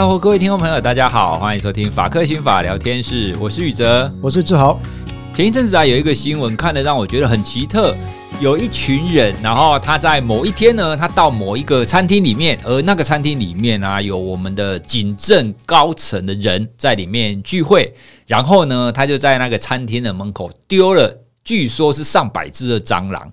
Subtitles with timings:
[0.00, 4.78] Hello，各位听众朋友，大家好，欢迎收听法克新法聊天室，我是宇哲，我是志豪。
[5.34, 7.96] 前一阵子啊，有一个新闻看的让我觉得很奇特，
[8.40, 17.92] 有一群人，然后他在某一天呢，他到某一个餐厅里面，而那个餐厅里面啊，有我们的警政高层的人在里面聚会，
[18.28, 21.12] 然后呢，他就在那个餐厅的门口丢了，
[21.42, 23.28] 据说是上百只的蟑螂。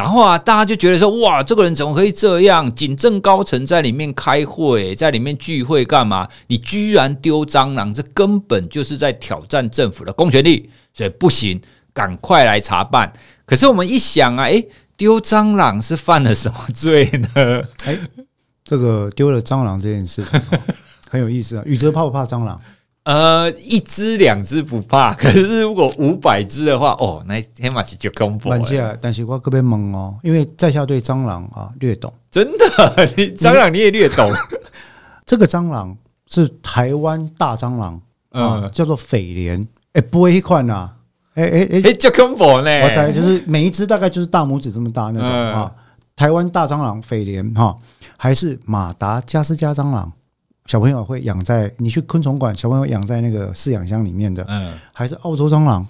[0.00, 2.74] 然后啊，大家就觉得说，哇，这个人怎么可以这样？
[2.74, 6.26] 警政高层在里面开会，在里面聚会干嘛？
[6.46, 11.60] 你居然丢蟑螂，这根本就是在挑战政府的公权力，所以不行，
[11.92, 13.12] 赶快来查办。
[13.44, 17.04] 可是我们一想啊，诶，丢蟑螂是犯了什么罪
[17.34, 17.62] 呢？
[17.84, 18.00] 诶，
[18.64, 20.24] 这个丢了蟑螂这件事
[21.10, 21.62] 很有意思啊。
[21.66, 22.58] 宇哲怕不怕蟑螂？
[23.12, 28.58] 呃，一只两只不怕， 可是如果五百只的话，哦，那天马奇就公布了。
[29.00, 32.66] 但是我特别懵哦，因为在校对蟑螂啊略懂，真的，
[33.16, 34.30] 你蟑螂你也略懂。
[35.26, 35.96] 这个蟑螂
[36.28, 37.94] 是台湾大蟑螂，
[38.30, 40.92] 啊、嗯，叫做蜚蠊，哎，不会一款呐，
[41.34, 42.82] 哎哎哎，就公布呢。
[42.84, 45.72] 我猜就是每一只大概就是大拇指这么大那种啊。
[46.14, 47.76] 台湾大蟑螂匪莲哈，
[48.16, 50.12] 还是马达加斯加蟑螂？
[50.70, 55.84] 小朋友会养在你去昆虫馆，小朋友养在那个饲养箱里面的，嗯，还是澳洲蟑螂，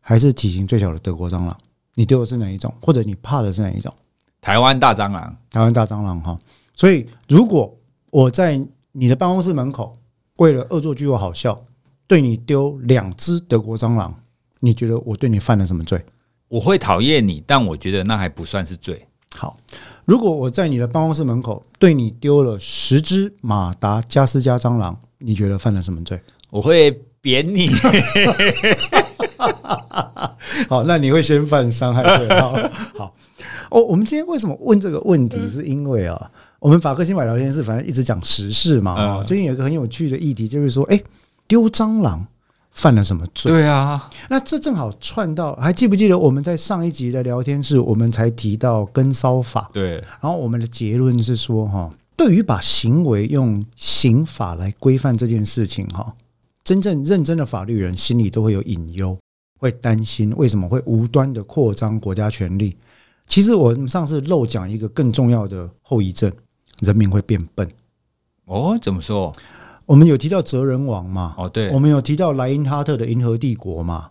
[0.00, 1.58] 还是体型最小的德国蟑螂？
[1.96, 2.72] 你丢的是哪一种？
[2.80, 3.92] 或者你怕的是哪一种？
[4.40, 6.38] 台湾大蟑螂，台湾大蟑螂哈。
[6.76, 7.76] 所以，如果
[8.10, 9.98] 我在你的办公室门口，
[10.36, 11.60] 为了恶作剧又好笑，
[12.06, 14.14] 对你丢两只德国蟑螂，
[14.60, 16.00] 你觉得我对你犯了什么罪？
[16.46, 19.04] 我会讨厌你，但我觉得那还不算是罪。
[19.34, 19.56] 好。
[20.10, 26.20] 如果我在你的办公室门口对你丢了十只马达加斯加蟑螂，你觉得犯了什么罪？
[26.50, 27.68] 我会扁你。
[30.68, 32.26] 好，那你会先犯伤害罪。
[32.40, 32.56] 好，
[32.96, 33.14] 好，
[33.70, 35.38] 哦，我们今天为什么问这个问题？
[35.48, 38.94] 是因为啊，我们法克新法聊天室反正一直讲时事嘛。
[38.94, 41.00] 啊，最近有一个很有趣的议题，就是说，哎，
[41.46, 42.26] 丢蟑螂。
[42.80, 43.52] 犯了什么罪？
[43.52, 49.68] 对啊，那这正好串到，还记不记得我们在上一集的聊天室，我们才提到跟骚法。
[49.74, 56.14] 对，然后我们的结论是说，哈，对于把行为用刑法来规范这件事情，哈，
[56.64, 59.14] 真正认真的法律人心里都会有隐忧，
[59.58, 62.74] 会担心为什么会无端的扩张国家权力。
[63.26, 66.32] 其实我们上次漏讲一个更重要的后遗症，
[66.80, 67.70] 人民会变笨。
[68.46, 69.30] 哦，怎么说？
[69.90, 71.34] 我们有提到哲人王嘛？
[71.36, 74.10] 哦，对，我们有提到莱因哈特的银河帝国嘛？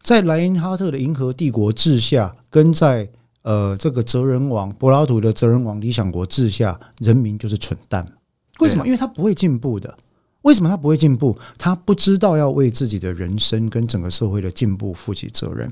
[0.00, 3.10] 在莱因哈特的银河帝国治下，跟在
[3.42, 8.06] 呃这个哲人王柏拉图的哲人王理想国治下，人民就是蠢蛋。
[8.60, 8.86] 为什么？
[8.86, 9.98] 因为他不会进步的。
[10.42, 11.36] 为什么他不会进步？
[11.58, 15.66] 他不知道要为自己的人生跟整个社会的进步负起责任。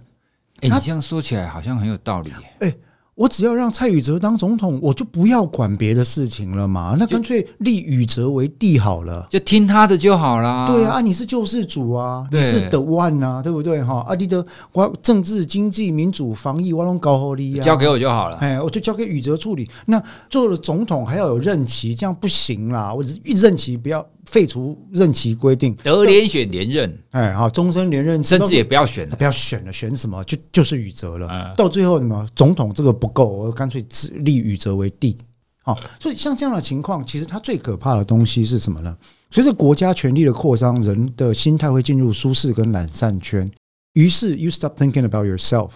[0.62, 2.32] 哎，你这样说起来好像很有道理。
[2.58, 2.74] 哎。
[3.14, 6.96] 我只要让蔡宇哲当总统，我就不要管别的事情了嘛。
[6.98, 10.66] 那干脆立宇哲为帝好了，就听他的就好啦。
[10.66, 14.04] 对啊，你是救世主啊，你是 the one 啊，对不对哈？
[14.08, 18.36] 阿迪德，我政治、经济、民主、防疫，我拢搞好你啊，交给我就好了。
[18.38, 19.70] 哎，我就交给宇哲处理。
[19.86, 22.92] 那做了总统还要有任期，这样不行啦。
[22.92, 24.04] 我只任期不要。
[24.34, 31.54] 废除任期规定，得连选连任，哎，好，终身连任，甚至也不要选了，不要选了，选什么就就是宇哲了。
[31.56, 35.16] 到最后什么总统这个不够，我干脆立宇哲为帝。
[35.62, 38.96] 好，所以像这样的情况，其实它最可怕的东西是什么呢？
[39.30, 43.48] 随着国家权力的扩张，人的心态会进入舒适跟懒散圈，
[43.92, 45.70] 于是 you stop thinking about yourself。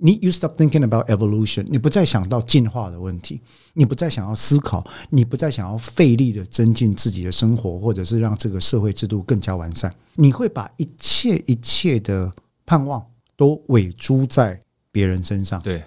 [0.00, 3.40] 你 you stop thinking about evolution，你不再想到进化的问题，
[3.74, 9.92] 你不再想要思考，你不再想要费力的增进自己的生活，或者是让这个社会制度更加完善。
[10.14, 12.32] 你会把一切一切的
[12.64, 13.04] 盼望
[13.36, 14.60] 都委诸在
[14.92, 15.60] 别人身上。
[15.62, 15.82] 对，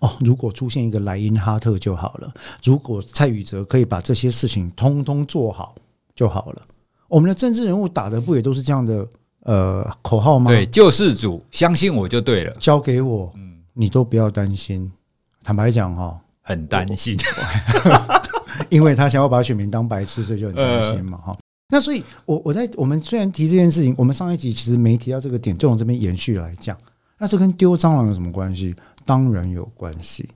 [0.00, 5.74] 哦，如果出现一个莱因哈特就好了，如果蔡宇哲可以把这些事情通通做好
[6.14, 6.62] 就好了。
[7.08, 9.08] 我们的政治人物打的不也都是这样的？
[9.44, 10.50] 呃，口号吗？
[10.50, 12.54] 对，救世主，相信我就对了。
[12.58, 14.90] 交给我，嗯，你都不要担心。
[15.42, 17.16] 坦白讲，哈，很担心，
[18.68, 21.38] 因为他想要把选民当白痴，所以就很担心嘛，哈、呃。
[21.72, 26.76] 那所以，我我在我们虽然提这件事情，我们上一集其实没提到这个点，就从这边延续来讲。
[27.16, 28.74] 那这跟丢蟑螂有什么关系？
[29.06, 30.28] 当然有关系。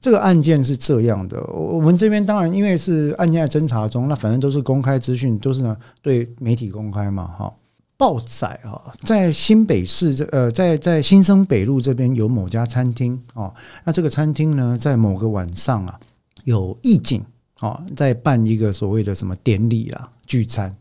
[0.00, 7.52] 这个案件是这样的，我们这边当然因为是案件在侦查中，那反正都是公开资讯，都是呢对媒体公开嘛，哈。
[8.02, 13.54] 报载啊，在新北市这呃，在在新生北路这边有某家餐厅哦，
[13.84, 16.00] 那这个餐厅呢，在某个晚上啊，
[16.42, 17.24] 有义警
[17.60, 20.76] 啊在办一个所谓的什么典礼啦聚餐，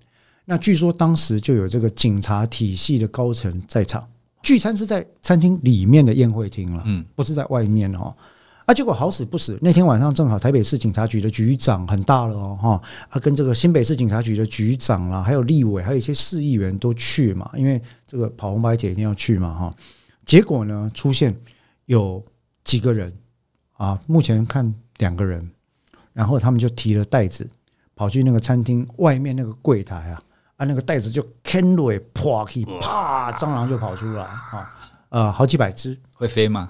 [0.45, 4.03] 那据说当时就有这个警察体系的高层在场，
[4.41, 8.11] 聚餐是在餐厅里面的宴会厅了，嗯，不是在外面哦。
[8.71, 19.75] 啊，结果好死不死，那天晚上正好台北市警察局的局长很大了哦，哈，啊，跟这个新北市警察局的局长啦，还有立委，还有一些市议员都去嘛，因为这个跑红白姐一定要去嘛，哈。
[20.25, 21.35] 结果呢，出现
[21.87, 22.23] 有
[22.63, 23.11] 几个人
[23.73, 25.51] 啊，目前看两个人，
[26.13, 27.45] 然后他们就提了袋子，
[27.93, 30.23] 跑去那个餐厅外面那个柜台啊，
[30.55, 32.45] 啊，那个袋子就开落，啪，
[32.79, 34.73] 啪，蟑螂就跑出来啊，
[35.09, 36.69] 呃，好几百只，会飞吗？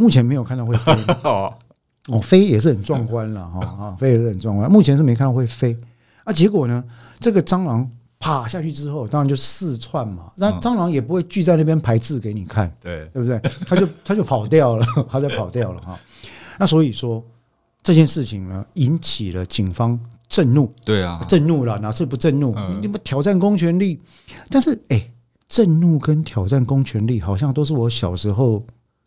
[0.00, 0.92] 目前没有看到会飞
[1.24, 1.52] 哦，
[2.08, 4.70] 哦，飞也是很壮观了哈啊， 飞也是很壮观。
[4.70, 5.76] 目前是没看到会飞
[6.24, 6.32] 啊。
[6.32, 6.82] 结果呢，
[7.20, 7.86] 这个蟑螂
[8.18, 10.32] 啪下去之后，当然就四窜嘛。
[10.36, 13.38] 那蟑螂也不会聚在那边排字给你看，对对不对？
[13.68, 16.00] 它就 它就跑掉了，它就跑掉了哈。
[16.58, 17.22] 那所以说
[17.82, 20.00] 这件事情呢，引起了警方
[20.30, 20.70] 震怒。
[20.82, 22.54] 对啊，震怒了，哪次不震怒？
[22.80, 24.00] 你们挑战公权力？
[24.48, 25.10] 但是哎，
[25.46, 28.64] 震怒跟挑战公权力，好像都是我小时候。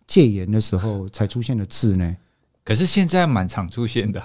[0.07, 2.15] 戒严的时候才出现的字呢，
[2.63, 4.21] 可是现在蛮常出现的，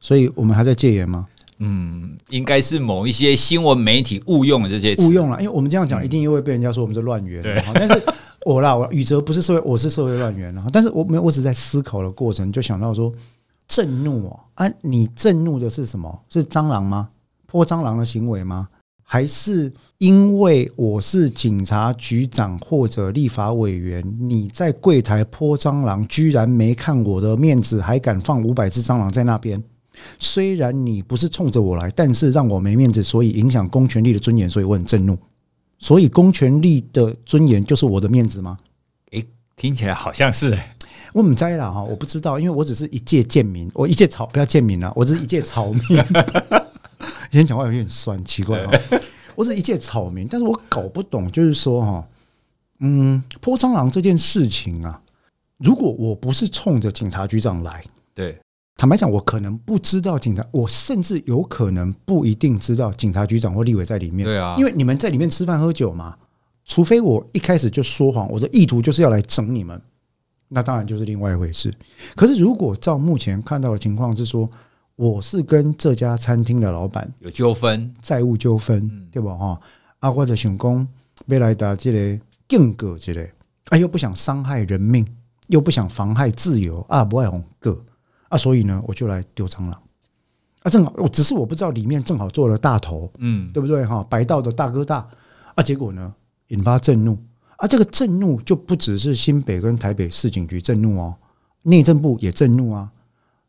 [0.00, 1.26] 所以我们还在戒严吗？
[1.58, 7.40] 嗯，应该是某一些新闻媒体误用了这些词，误用了，因为我们这样讲，一定又会被人家说我们是乱源。
[7.42, 8.02] 对，但是
[8.44, 10.66] 我啦，我宇哲不是社会，我是社会乱源啊。
[10.72, 13.12] 但是我没有，我只在思考的过程就想到说，
[13.68, 16.24] 震怒啊，啊，你震怒的是什么？
[16.28, 17.10] 是蟑螂吗？
[17.46, 18.68] 泼蟑螂的行为吗？
[19.12, 29.62] 还是因为我是警察局长或者立法委员，你在柜台泼蟑螂，居然没看我的面子，还敢放五百只蟑螂在那边？
[30.18, 35.18] 虽然你不是冲着我来，但是让我没面子，所以影响公权力的尊严，所以我很震怒。
[35.78, 38.56] 所以公权力的尊严就是我的面子吗？
[39.10, 39.22] 诶，
[39.56, 40.70] 听起来好像是诶。
[41.12, 45.82] 我们栽了哈，我不知道，因为我只是一介贱民，我一介草不要贱民了，我只是一介草民。
[47.32, 48.70] 今天讲话有点酸，奇怪哦！
[49.34, 52.06] 我是一介草民，但是我搞不懂，就是说哈，
[52.80, 55.00] 嗯，泼蟑螂这件事情啊，
[55.56, 57.82] 如果我不是冲着警察局长来，
[58.12, 58.38] 对，
[58.76, 66.14] 坦白讲，我可能不知道警察，我甚至有可能不一定知道警察局长或立委在里面，对啊，因为你们在里面吃饭喝酒嘛，
[66.66, 69.80] 除非我一开始就说谎，我的意图就是要来整你们，
[70.48, 71.72] 那当然就是另外一回事。
[72.14, 74.50] 可是如果照目前看到的情况是说，
[74.96, 79.34] 我是跟这家餐厅的老板有纠纷，债务纠纷，对吧？
[79.34, 79.60] 哈，
[80.00, 80.88] 啊，或者想讲
[81.26, 83.32] 未来的这个更格之类，
[83.70, 85.04] 啊，又不想伤害人命，
[85.48, 87.82] 又不想妨害自由啊，不爱红个
[88.28, 89.82] 啊，所以呢，我就来丢蟑螂
[90.62, 93.84] 啊，正好我只是我不知道里面正好做了大头，嗯，对不对？
[93.86, 95.08] 哈，白道的大哥大
[95.54, 96.14] 啊，结果呢，
[96.48, 97.16] 引发震怒
[97.56, 101.16] 啊，这个震怒就不只是新北跟台北市警局震怒哦，
[101.62, 102.92] 内政部也震怒啊。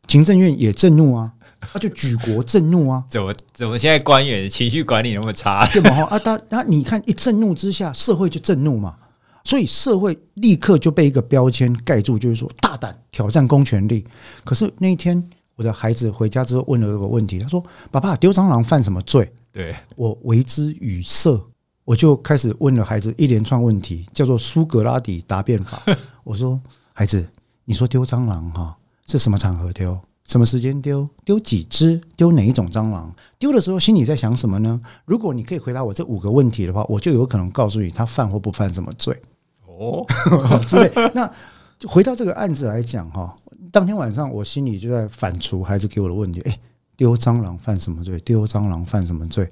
[0.06, 1.32] 行政院也震怒啊，
[1.72, 3.04] 他就举国震怒啊！
[3.08, 5.66] 怎么怎么现在官员情绪管理那么差？
[5.72, 5.90] 对吧？
[6.10, 8.96] 啊，他他你看一震怒之下，社会就震怒嘛，
[9.44, 14.06] 所以社会立刻就被一个标签盖住，就是说大胆挑战公权力。
[14.44, 15.22] 可是那一天，
[15.56, 21.40] 我的孩子回家之后问了一个问题，他说：“爸爸，丢蟑螂犯什么罪？”对，我为之语塞，
[21.84, 25.80] 我就开始问了孩子一连串问题，叫做苏格拉底答辩法。
[26.24, 26.60] 我说
[26.92, 27.24] ：“孩子，
[27.64, 28.76] 你说丢蟑螂哈？”
[29.06, 29.96] 是什么场合丢？
[30.26, 31.08] 什么时间丢？
[31.24, 32.00] 丢几只？
[32.16, 33.14] 丢哪一种蟑螂？
[33.38, 34.80] 丢的时候心里在想什么呢？
[35.04, 39.20] 如果你可以回答我这五个问题的话，我就有可能告诉你他犯或不犯什么罪。
[39.66, 40.04] 哦，
[40.66, 40.90] 之类。
[41.14, 41.30] 那
[41.78, 43.36] 就回到这个案子来讲哈，
[43.70, 46.58] 当天晚上我心里就在反刍孩子给我的问题：诶，
[46.96, 48.18] 丢蟑螂犯什么罪？
[48.20, 49.50] 丢蟑螂犯什么罪？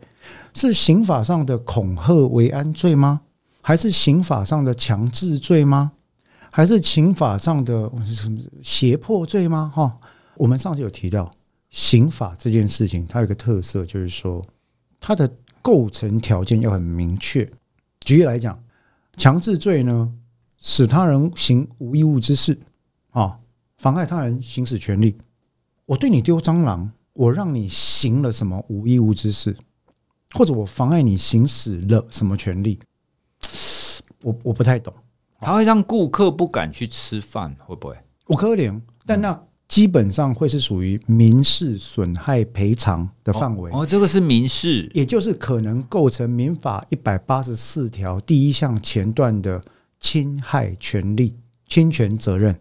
[0.55, 3.21] 是刑法上的恐吓为安罪吗？
[3.61, 5.93] 还是刑法上的强制罪吗？
[6.51, 9.73] 还是刑法上的什么胁迫罪吗？
[9.75, 9.99] 哈，
[10.43, 11.33] 我们上次有提到
[11.71, 14.45] 刑法这件事情，它有一个特色，就是说
[15.01, 15.33] 它的
[15.63, 17.49] 构成条件要很明确。
[18.01, 18.61] 举例来讲，
[19.17, 20.13] 强制罪呢，
[20.59, 22.59] 使他人行无义务之事
[23.11, 23.39] 啊，
[23.79, 25.17] 妨碍他人行使权利。
[25.87, 29.57] 我对你丢蟑螂，我让你行了什么无义务之事，
[30.33, 32.81] 或者我妨碍你行使了什么权利？
[34.23, 34.93] 我我不太懂。
[35.41, 37.97] 他会让顾客不敢去吃饭，会不会？
[38.27, 39.41] 我可怜，但那
[39.73, 43.71] 基本上会是属于民事损害赔偿的范围。
[43.73, 49.65] 哦，这个是民事，也就是可能构成民法一百八十四条第一项前段的
[49.99, 51.35] 侵害权利、
[51.67, 52.55] 侵权责任。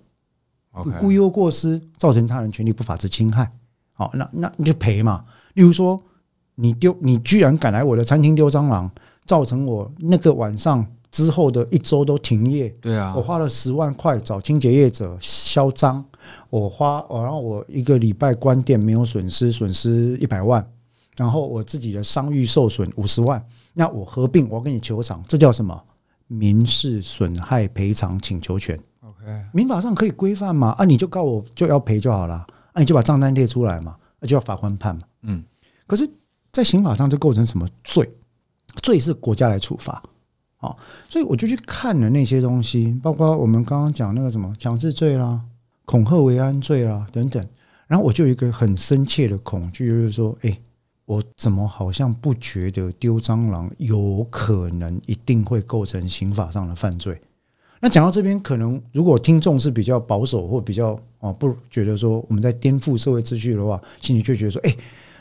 [1.01, 3.51] 故意或过失造成他人权利不法之侵害，
[3.91, 5.25] 好，那那你就赔嘛。
[5.55, 6.01] 例如说，
[6.55, 8.89] 你丢，你居然敢来我的餐厅丢蟑螂，
[9.25, 10.87] 造成我那个晚上。
[11.11, 16.01] 之后的一周都停业，对啊，我花了十万块找清洁业者销赃，
[16.50, 20.65] 我花，然后我一个礼拜关店没有损失，损失一百万，
[21.17, 25.83] 然后我自己的商誉受损五十万，那我合并，我要跟你求偿，这叫什么？
[26.27, 30.69] 民事损害赔偿请求权，OK，民法上可以规范嘛？
[30.77, 32.35] 啊，你就告我就要赔就好了，
[32.71, 35.01] 啊，你就把账单列出来嘛，那就要法官判嘛。
[35.23, 35.43] 嗯，
[35.85, 36.09] 可是，
[36.51, 38.09] 在刑法上这构成什么罪？
[38.81, 40.01] 罪是国家来处罚。
[40.55, 40.77] 好，
[41.09, 45.41] 所以我就去看了那些东西，包括我们刚刚讲那个什么强制罪啦、
[45.85, 47.45] 恐吓为安罪啦等等。
[47.88, 50.57] 然后我就有一个很深切的恐惧，就是说，哎，
[51.05, 57.19] 我怎么好像不觉得丢蟑螂有可能一定会构成刑法上的犯罪？
[57.81, 64.73] 那讲到这边，可能如果听众是比较保守或比较哦不觉得说我们在颠覆社会秩序的话，心里就觉得说，哎，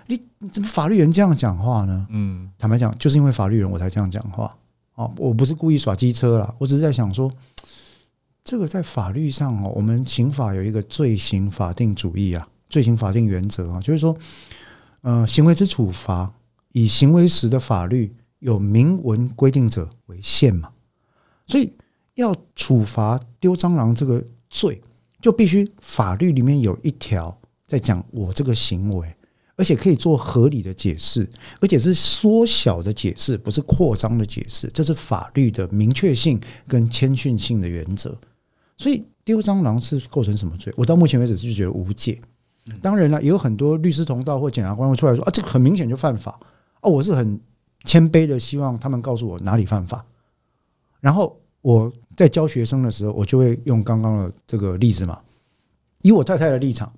[0.06, 2.06] 你你怎么法律人这样讲话呢？
[2.10, 4.54] 嗯，坦白讲，就是因为法律人我才这样讲话。
[4.94, 7.32] 哦，我不是故意耍机车啦，我只是在想说，
[8.50, 14.16] 这个在法律上哦，我们刑法有一个罪行法定主义啊，罪行法定原则啊，就是说，
[15.02, 16.34] 呃，行为之处罚
[16.72, 20.68] 以行为时的法律有明文规定者为限嘛，
[21.46, 21.72] 所以
[22.14, 24.82] 要处罚丢蟑螂这个罪，
[25.22, 27.38] 就必须法律里面有一条
[27.68, 29.06] 在讲我这个行为。
[29.54, 31.28] 而且可以做合理的解释，
[31.60, 34.66] 而且是缩小的解释，不是扩张的解释。
[34.68, 38.18] 这是法律的明确性跟谦逊性的原则。
[38.80, 40.72] 所以丢蟑螂是构成什么罪？
[40.74, 42.18] 我到目前为止是觉得无解。
[42.80, 46.40] 当然了，也有很多律师同道或检察官会出来说啊，这个很明显就犯法
[46.80, 46.88] 啊。
[46.88, 47.38] 我是很
[47.84, 50.02] 谦卑的，希望他们告诉我哪里犯法。
[50.98, 55.20] 然后我在教学生的时候，我就会用刚刚的这个例子嘛。
[56.00, 56.90] 以我太太的立场，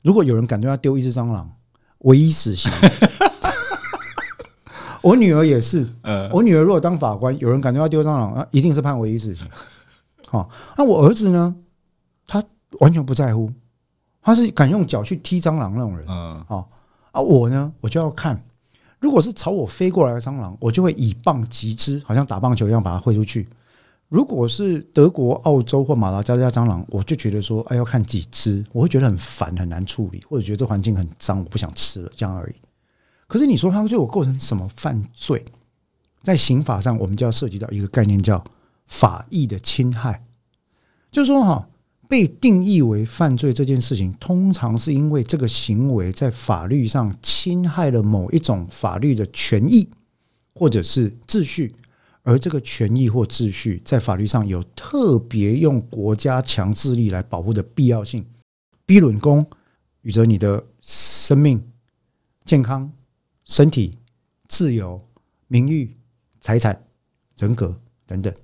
[0.00, 1.54] 如果有人敢对她丢一只蟑螂，
[1.98, 2.72] 唯一死刑，
[5.02, 5.86] 我女儿也是。
[6.32, 9.46] 我女儿如果当法官，有人敢对她丢蟑螂，啊，一定是判唯一死刑。
[10.30, 11.56] 好，那我儿子呢？
[12.26, 12.44] 他
[12.80, 13.50] 完全不在乎，
[14.20, 16.06] 他是敢用脚去踢蟑螂那种人。
[16.06, 16.70] 嗯，好
[17.12, 18.42] 啊，我呢，我就要看，
[19.00, 23.48] 如果是朝我飞过来的蟑螂，我就会以棒击之，好像打棒球一样把它挥出去。
[24.08, 32.54] 如果是德国、澳洲或马达加斯加蟑螂，我就觉得说，哎，要看几只，我会觉得很烦，很难处理，或者觉得这环境很脏，我不想吃了，这样而已。
[33.26, 35.42] 可是你说它对我构成什么犯罪？
[36.22, 38.42] 在刑法上，我们就要涉及到一个概念，叫
[38.88, 40.24] 法益的侵害。
[41.12, 41.68] 就是说，哈，
[42.08, 49.88] 被定义为犯罪这件事情，通常是因为这个行为在法律上侵害了某一种法律的权益，
[50.54, 51.76] 或者是秩序。
[52.24, 58.22] 而这个权益或秩序，在法律上有特别用国家强制力来保护的必要性。
[58.84, 59.46] 逼论公，
[60.02, 61.62] 与着你的生命、
[62.44, 62.92] 健康、
[63.46, 63.96] 身体、
[64.46, 65.02] 自由、
[65.46, 65.96] 名誉、
[66.38, 66.84] 财产、
[67.38, 68.34] 人格等等，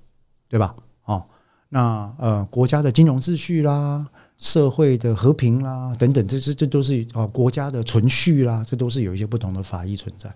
[0.47, 0.75] 对吧？
[1.05, 1.23] 哦，
[1.69, 4.05] 那呃，国家的金融秩序啦，
[4.37, 10.33] 社会的和平啦，等等，这这这都是啊，国家的存续啦，这都是有一些不同的法益存在。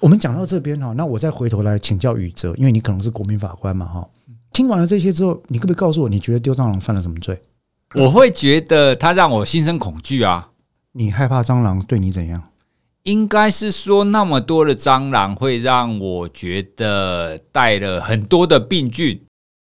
[0.00, 4.08] 我们讲到这边哈，那我再回头来请教宇哲，因为你可能是国民法官嘛哈。
[4.52, 7.40] 听完了这些之后，你可不可以告诉我，你觉得丢蟑螂犯了什么罪？
[7.94, 10.50] 我会觉得他让我心生恐惧啊。
[10.92, 12.42] 你害怕蟑螂对你怎样？
[13.04, 19.20] 应该是说那么多的蟑螂会让我觉得带了很多的病菌，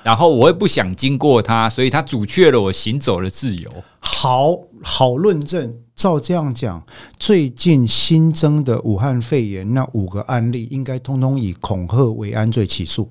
[0.07, 3.69] 然后我也不想经过它，所以它阻却了我行走的自由。
[3.99, 5.75] 好好论证。
[5.97, 6.81] 照这样讲，
[7.19, 13.09] 最近新增的武汉肺炎那五个案例，应该通通以恐吓为安罪起诉。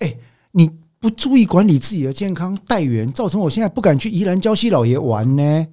[0.00, 0.14] 哎，
[0.50, 0.68] 你
[0.98, 5.66] 不注意管理自己的健康，带源造成我现在不敢去宜兰礁溪老爷玩呢？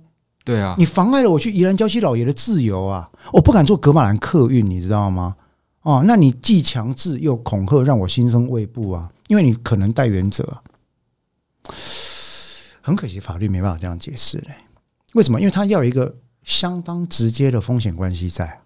[0.46, 3.10] 对啊，你妨碍了我去宜兰礁溪老爷的自由啊！
[3.34, 5.36] 我不敢坐格马兰客运，你知道吗？
[5.82, 9.10] 哦，那你既强制又恐吓，让我心生畏怖啊！
[9.28, 10.62] 因为你可能带原则啊，
[12.82, 14.56] 很可惜，法律没办法这样解释嘞。
[15.14, 15.40] 为什么？
[15.40, 18.62] 因为他要有一个相当直接的风险关系在，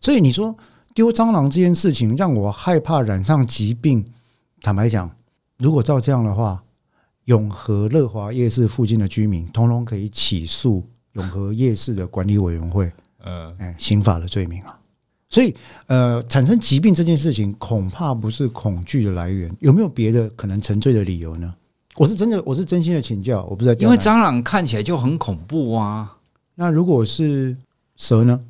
[0.00, 0.56] 所以你说
[0.94, 4.12] 丢蟑螂这件事情让我害怕染上疾病。
[4.60, 5.10] 坦白讲，
[5.58, 6.62] 如果照这样的话，
[7.26, 14.79] 永和乐华夜市附近的居民通通可以起诉永和夜市的管理委员会，呃，哎，刑法的罪名啊。
[15.30, 15.54] 所以，
[15.86, 19.48] 呃，产生疾病这件事情恐怕不是恐惧的来源。
[19.60, 21.54] 有没有别的可能沉醉的理由呢？
[21.94, 26.16] 我是真的，我是真心的请教，我不知道，因为蟑螂看起来就很恐怖啊。
[26.56, 27.56] 那如果是
[27.96, 28.40] 蛇呢？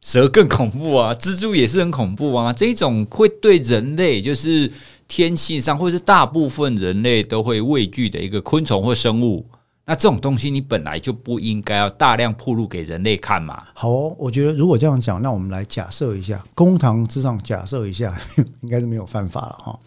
[0.00, 2.52] 蛇更恐怖啊，蜘蛛也是很恐怖啊。
[2.52, 4.70] 这种会对人类，就是
[5.06, 9.46] 天性上，或是大部分人类都会畏惧的一个昆虫或生物。
[9.86, 13.64] 那这种东西，你本来就不应该要大量铺露给人类看嘛。
[13.74, 18.16] 好哦，我觉得如果这样讲，那我们来假设一下，公堂之上假设一下，
[18.62, 19.78] 应该是没有犯法了哈。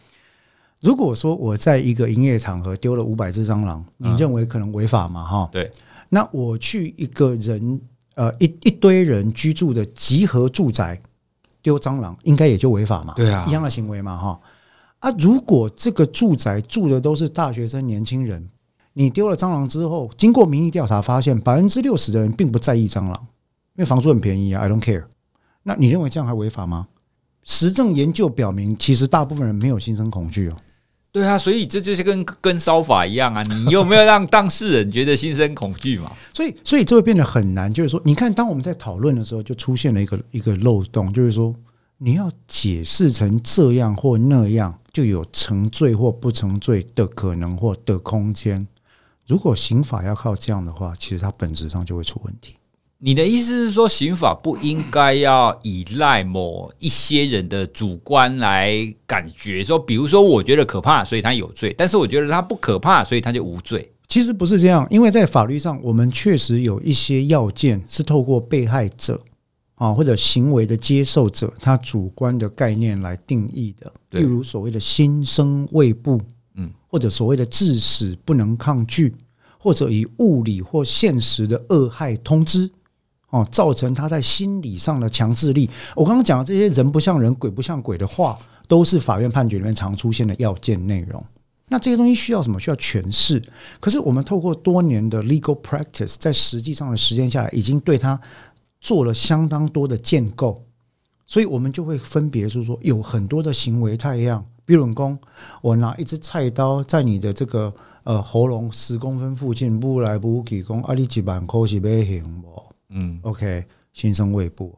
[0.81, 5.23] 如果说我在一个营业场合丢了五百只蟑螂，你认为可能违法吗？
[5.23, 5.71] 哈，对。
[6.09, 7.81] 那我去一个人
[8.13, 11.01] 呃一一堆人居住的集合住宅
[11.63, 13.15] 丢蟑螂，应该也就违法嘛？
[13.15, 14.15] 对啊，一样的行为嘛？
[14.15, 14.39] 哈
[14.99, 18.47] 啊，如果这个住宅住的都是大学生、年轻人，
[18.97, 23.13] 你丢了蟑螂之后，经过民意调查发现，百分之六十的人并不在意蟑螂，
[23.75, 25.03] 因为房租很便宜啊，I don't care。
[25.61, 26.87] 那你认为这样还违法吗？
[27.43, 30.57] 实证研究表明，其实大部分人没有心生恐惧哦。
[31.11, 33.43] 对啊，所以这就是跟跟烧法一样啊！
[33.43, 36.11] 你有没有让当事人觉得心生恐惧嘛？
[36.33, 37.71] 所以，所以这会变得很难。
[37.71, 41.53] 就是说，你看，当我们在讨论的时候，就出现了一个一个漏洞，就是说，
[41.99, 48.67] 你要解释成这样或那样，就有成罪或不成罪的可能或的空间。
[49.27, 52.55] 如果刑法要靠这样的话，其实它本质上就会出问题。
[52.99, 58.73] 你的意思是说，刑法不应该要依赖某一些人的主观来
[59.05, 63.91] 感觉，说，比如说，我觉得可怕，所以他有罪；但是我觉得他不可怕，所以他就无罪。
[64.07, 69.21] 其实不是这样，因为在法律上，我们确实有一些要件是透过被害者
[69.75, 76.25] 啊或者行为的接受者他主观的概念来定义的，例如所谓的心生畏怖，嗯，
[76.87, 79.15] 或者所谓的致死不能抗拒，
[79.59, 82.69] 或者以物理或现实的恶害通知。
[83.29, 85.69] 哦，造成他在心理上的强制力。
[85.97, 88.39] 我刚刚讲的这些人不像人、鬼不像鬼的话，
[88.69, 91.21] 都是法院判决里面常出现的要件内容。
[91.67, 92.57] 那这些东西需要什么？
[92.57, 93.43] 需要诠释。
[93.81, 98.17] 可是我们透过多年的 legal practice，在实际上的实践下来，已经对他
[98.79, 100.63] 做了相当多的建构。
[101.25, 104.45] 所以我们就会分别是说，有很多的行为态样。
[104.67, 105.17] 比如讲，
[105.61, 112.61] 我拿一支菜刀在你的这个呃喉咙十公分附近，不来不去，讲啊，你几万块是买行不？
[112.89, 114.77] 嗯，OK，心生畏怖。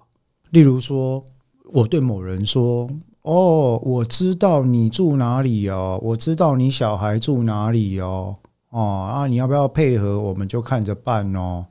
[0.51, 1.25] 例如说，
[1.73, 2.87] 我对某人说
[3.23, 8.35] ：“哦，我知道你住哪里哦，我知道你小孩住哪里哦，
[8.69, 10.21] 哦啊，你要不要配合？
[10.21, 11.65] 我们就看着办哦。”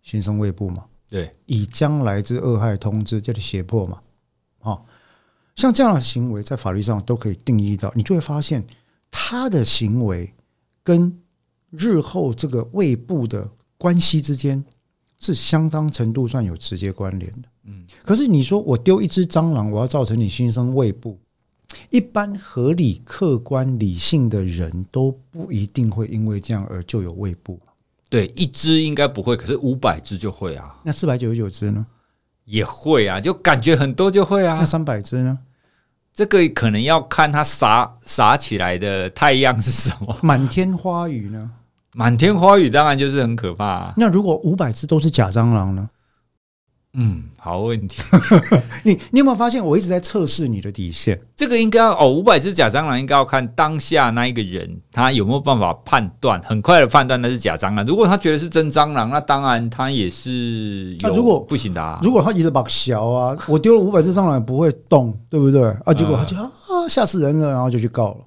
[0.00, 3.98] 心生畏怖嘛，对，以将来之恶害通知，就是胁迫嘛。
[5.54, 8.64] 哦，像这样的行为，在法律上都可以定义到，你就会发现
[9.10, 10.32] 他的行为
[10.82, 11.16] 跟
[11.70, 14.64] 日后这个胃部的关系之间。
[15.16, 17.86] 是相当程度上有直接关联的，嗯。
[18.04, 21.18] 可是你说我丢一只蟑螂，我要造成你新生胃部，
[21.88, 27.58] 一般合理、客观、理性的人都不一定会因为这样而就有胃部。
[28.10, 30.78] 对，一只应该不会，可是五百只就会啊。
[30.82, 31.86] 那四百九十九只呢？
[32.44, 34.58] 也会啊，就感觉很多就会啊。
[34.58, 35.38] 那三百只呢？
[36.14, 40.16] 这个可能要看它洒洒起来的太阳是什么。
[40.22, 41.50] 满天花雨呢？
[41.96, 43.94] 满天花雨当然就是很可怕啊。
[43.96, 45.90] 那如果五百只都是假蟑螂呢？
[46.96, 48.00] 嗯，好问题。
[48.84, 51.20] 你你有没有发现我一直在测试你的底线？
[51.34, 57.84] 这个应该要哦，五百只假蟑螂应该要看当下那一个人他有没有办法判断，很快的判断那是假蟑螂。
[57.84, 60.96] 如果他觉得是真蟑螂，那当然他也是。
[61.00, 65.68] 那如果不行的啊，如果他一直把小啊，我丢了五百只蟑螂也不会动，对不对？
[65.84, 66.50] 啊，结果他就啊
[66.88, 68.18] 吓死人了，然后就去告了。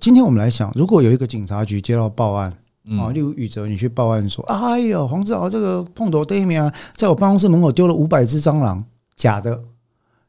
[0.00, 2.52] 今天我们来想，如果有一个警察局接到报案。
[2.98, 9.62] 啊，例如宇哲，你去报案说：“哎呦，黄志豪这个碰头对面啊，在我办公室门口丢了五百只蟑螂，假的。”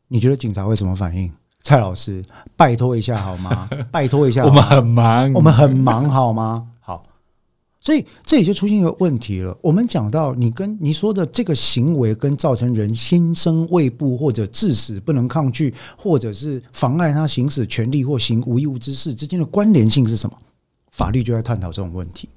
[0.08, 1.32] 你觉得警察会什么反应？
[1.63, 2.24] 蔡老师，
[2.56, 3.68] 拜托一下好吗？
[3.89, 6.68] 拜托一下， 我们很忙，我们很忙好吗？
[6.80, 7.04] 好，
[7.80, 9.58] 所以这里就出现一个问题了。
[9.62, 20.38] 我们讲到你跟你说的这个行为，跟造成人心生畏怖，或者致死不能抗拒，或者是妨碍他行使权利或行无义务之事之间的关联性是什么？
[20.92, 22.30] 法律就在探讨这种问题。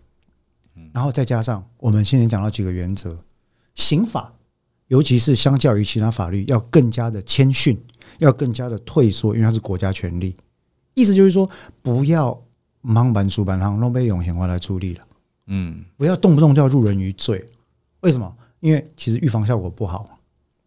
[0.97, 3.15] 然后再加上我们现在讲到几个原则，
[3.75, 4.33] 刑法
[4.89, 7.79] 尤其是相较于其他法律要更加的谦逊，
[8.19, 10.35] 要更加的退缩，因为它是国家权力。
[10.95, 11.47] 意思就是说，
[11.83, 12.43] 不要
[12.81, 15.05] 忙板书板上弄被用刑法来处理了。
[15.49, 17.47] 嗯，不要动不动就要入人于罪。
[18.01, 18.35] 为什么？
[18.61, 20.19] 因为其实预防效果不好。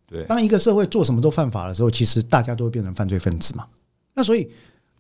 [0.06, 3.66] 对，当一个社会做什么都犯法的时候，其实大家都会变成犯罪分子嘛。
[4.14, 4.48] 那所以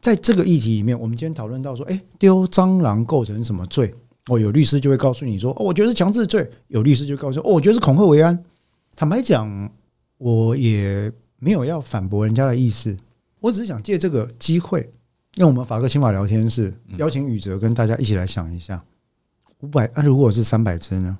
[0.01, 3.93] 在这个议题里面，我们今天讨论到说，哎，丢蟑螂构成什么罪？
[4.27, 8.37] 哦，有律师就会告诉你说：“哦，我觉得是强制罪。”有律师就告诉：“哦，我觉得是恐吓为安。”
[8.95, 9.71] 坦白讲，
[10.17, 12.95] 我也没有要反驳人家的意思，
[13.39, 14.87] 我只是想借这个机会，
[15.35, 18.83] 用我们法科刑法聊天室邀请宇哲跟大家一起来想一下：
[19.61, 21.17] 五百，那如果是三百只呢？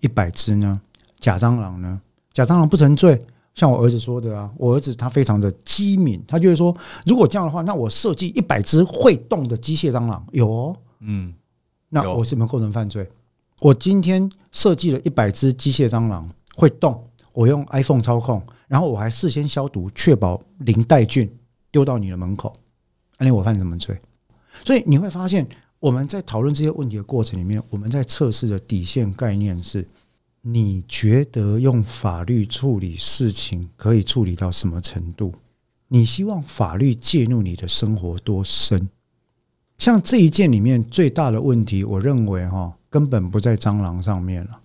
[0.00, 0.80] 一百只呢？
[1.18, 2.00] 假蟑螂呢？
[2.32, 3.20] 假蟑螂不成罪。
[3.54, 11.34] 像我儿子说的啊，我儿子他非常的机敏，他就会说：“如果这样的话，那我设计一百只会动的机械蟑螂，有哦，嗯。”
[12.02, 13.08] 那我是没有构成犯罪。
[13.60, 21.30] 我今天设计了一百只机械蟑螂会动，我用 iPhone 操控，然后我还事先消毒，确保零带菌，
[21.70, 22.54] 丢到你的门口。
[23.18, 23.98] 那我犯什么罪？
[24.62, 25.46] 所以你会发现，
[25.80, 29.88] 我们在讨论这些问题的过程里面，我们在测试的底线概念是：
[30.42, 35.32] 你觉得用法律处理事情可以处理到什么程度？
[35.88, 38.88] 你希望法律介入你的生活多深？
[39.78, 44.60] 像这一件里面最大的问题，我认为哈，根本不在蟑螂上面了，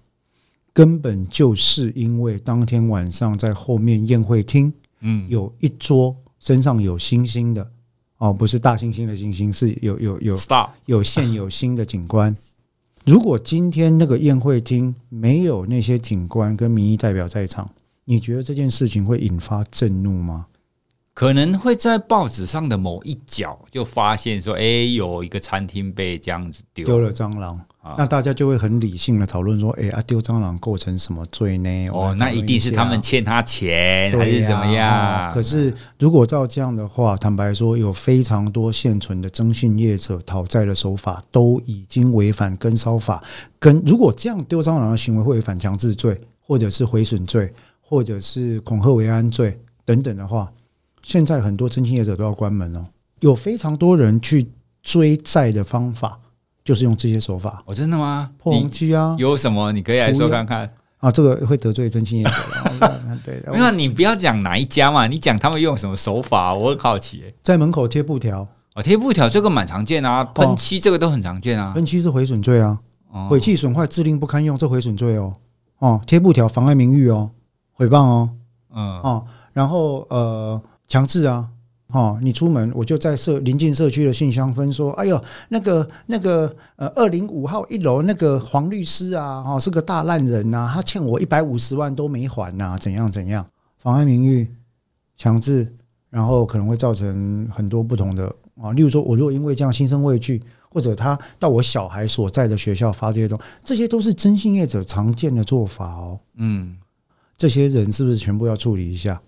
[0.74, 4.72] 根本就是因为当天晚上在后面宴会厅，
[5.02, 7.70] 嗯，有一桌身上有星星的，
[8.18, 12.36] 哦，不是大猩猩的星星，是有有有 Star 有现有星的警官。
[13.06, 17.70] 如果今天那个宴会厅没有那些警官跟民意代表在场，
[18.06, 20.46] 你觉得这件事情会引发震怒吗？
[21.14, 31.90] 可能会在报纸上的某一角就发现说，哎，有一个餐厅被这样子丢丢了蟑螂，啊，那大家就会很理性的讨论说，哎啊，丢蟑螂构成什么罪呢？
[31.90, 35.28] 哦，那一定是他们欠他钱，还是怎么样？
[35.28, 43.22] 哦，可是如果照这样的话，坦白说，有非常多现存的征信业者讨债的手法都已经违反跟骚法，
[43.60, 50.50] 跟如果这样丢蟑螂的行为会违反强制罪，或者是毁损罪，或者是恐吓为安罪等等的话。
[51.02, 52.84] 现在很多征信业者都要关门了，
[53.20, 54.50] 有非常多人去
[54.84, 56.20] 追债的方法，
[56.64, 57.64] 就是用这些手法。
[57.66, 58.32] 哦，真的吗？
[58.38, 61.12] 破鸿基啊，有什么你可以来说看看啊？
[61.12, 62.32] 这个会得罪征信业者
[62.80, 63.02] 的。
[63.26, 67.24] 对，那你不要讲哪一家嘛，你讲他们用什么手法，我很好奇。
[67.44, 71.74] 在门口贴布条哦，贴布条这个蛮常见啊，喷漆这个都很常见啊。
[71.74, 72.80] 喷漆是毁损罪啊，
[73.30, 75.36] 毁弃损坏致令不堪用，这毁损罪哦。
[75.80, 77.32] 哦，贴布条妨碍名誉哦，
[77.78, 78.30] 诽谤哦，
[78.74, 80.62] 嗯哦，然后呃。
[80.92, 81.48] 强制啊，
[81.94, 94.54] 哦，你出门我就在社临近社区的信箱分说，哎呦，那个那个呃，二零五号一楼那个黄律师啊，哦，是个大烂人呐，他欠我一百五十万都没还呐，怎样怎样，妨碍名誉，
[95.16, 95.74] 强制，
[96.10, 98.28] 然后可能会造成很多不同的
[98.62, 106.20] 啊，例如说，我如果因为这样心生畏惧，或者他到我小孩所在的学校发这些东西，这些都是征信业者常见的做法哦。
[106.36, 106.76] 嗯，
[107.38, 109.22] 这些人是不是全部要处理一下？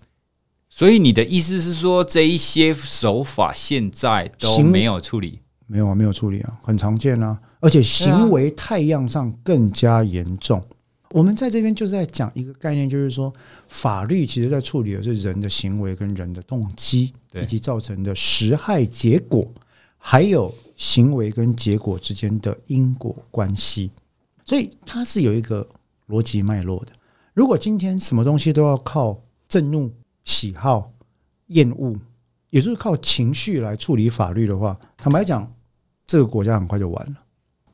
[0.76, 5.38] 所以你的意思是说，这一些手法现在都没有处理？
[5.68, 10.60] 没有啊，没有处理啊，很常见啊，而且行为太样上更加严重。
[11.10, 13.32] 我们在这边就是在讲一个概念，就是说，
[13.68, 19.48] 法律其实在处理的是人的行为跟人的动机，以及造成的实害结果，
[19.96, 23.92] 还有行为跟结果之间的因果关系。
[24.44, 25.64] 所以它是有一个
[26.08, 26.90] 逻辑脉络的。
[27.32, 29.16] 如果今天什么东西都要靠
[29.48, 29.88] 震怒，
[30.24, 30.90] 喜好、
[31.48, 31.94] 厌恶，
[32.50, 35.50] 也就是靠情绪来处理法律的话，坦白讲，
[36.06, 37.16] 这个国家很快就完了。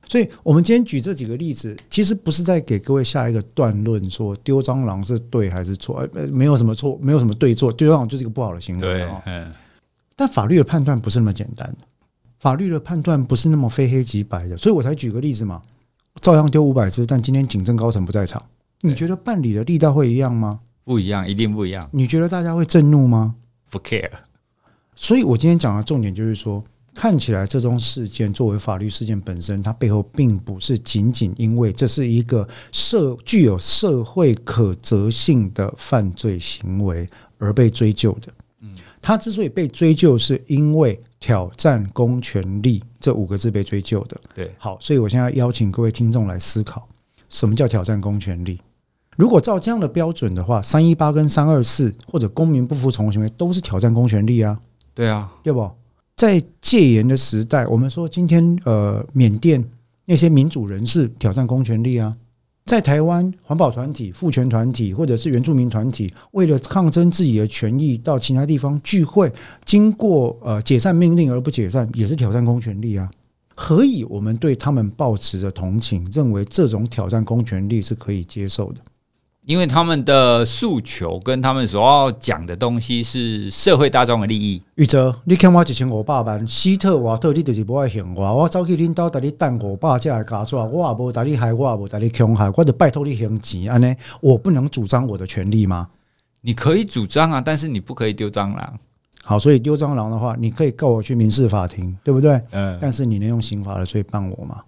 [0.08, 6.04] 所以，我们今天举这几个例子，其实不是在给各位下一个断论，说丢蟑螂是对还是错？
[6.14, 8.80] 呃，没有什么错，没有什么对错，丢蟑螂就是一个不好的行为。
[8.80, 9.52] 对，嗯。
[10.16, 11.72] 但法律的判断不是那么简单，
[12.38, 15.62] 法律的判断不是那么非黑即白的，所以我才举个例子嘛，
[16.20, 18.42] 照样丢五百只，但今天警政高层不在场，
[18.80, 20.58] 你觉得办理的力道会一样吗？
[20.90, 21.88] 不一样，一定不一样。
[21.92, 23.37] 你觉得大家会震怒吗？
[23.70, 24.11] 不 care。
[24.96, 38.33] 所以我今天讲的重点就是说，看起来这宗事件作为法律事件本身，它背后并不是仅仅因为这是一个社具有社会可责性的犯罪行为而被追究的。
[38.59, 44.20] 嗯，他之所以被追究，是因为挑战公权力这五个字被追究的。
[44.35, 46.88] 对，好，所以我现在邀请各位听众来思考，
[47.29, 48.59] 什么叫挑战公权力？
[49.16, 54.59] 如果照这样的标准的话，三一八跟三二四或者公民不服从的行为都是挑战公权力啊。
[54.94, 55.70] 对啊，对不？
[56.16, 59.64] 在戒严的时代，我们说今天呃，缅甸
[60.05, 62.16] 那些民主人士挑战公权力啊。
[62.66, 69.33] 在台湾，环保团体、妇权团体或者是原住民团体，为了抗争自己的权益，到其他地方聚会，
[69.64, 73.11] 经过呃解散命令而不解散，也是挑战公权力啊。
[73.57, 78.81] 何以我们对他们抱持着同情，认为这种挑战公权力是可以接受的？
[79.50, 84.62] 因为他们的诉求跟他们所要讲的东西是社会大众的利益。
[84.76, 93.92] 宇哲，你欠我一千五百万，希特瓦特你就是不爱还我，我走去领导带你等五百这来加抓，我也无带你害，我也无带你伤害，我就拜托你还钱安呢？
[94.20, 95.88] 我不能主张我的权利吗？
[96.42, 98.78] 你可以主张啊，但是你不可以丢蟑螂。
[99.24, 102.40] 好，所以丢蟑螂的话，你可以告我去民事法庭，对不对？
[102.52, 102.78] 嗯。
[102.80, 104.60] 但是你能用刑法的罪办我吗？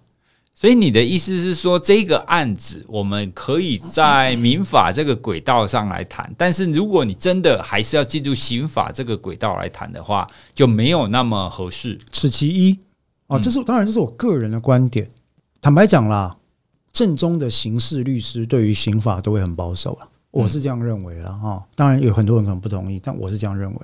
[0.63, 11.99] 所以你的意思是说，这个案子我们可以在民法这个轨道上来谈，但是如果你真的还是要进入刑法这个轨道来谈的话，就没有那么合适。
[12.13, 12.79] 此其一
[13.27, 15.09] 啊，这是当然，这是我个人的观点。
[15.61, 16.37] 坦白讲啦，
[16.93, 21.61] 正宗的刑事律师对于刑法都会很保守啊，我是这样认为了哈。
[21.75, 23.79] 当然有很多人可能不同意，但我是这样认为。